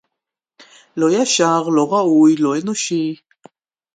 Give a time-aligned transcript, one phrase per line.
[0.97, 3.15] לא ישר, לא ראוי, לא אנושי